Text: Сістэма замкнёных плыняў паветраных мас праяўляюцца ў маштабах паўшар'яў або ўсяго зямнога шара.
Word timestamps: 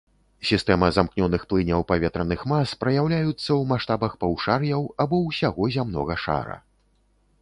Сістэма 0.51 0.87
замкнёных 0.95 1.43
плыняў 1.51 1.83
паветраных 1.91 2.41
мас 2.53 2.73
праяўляюцца 2.83 3.35
ў 3.35 3.61
маштабах 3.75 4.17
паўшар'яў 4.25 4.81
або 5.07 5.15
ўсяго 5.29 5.71
зямнога 5.77 6.19
шара. 6.27 6.57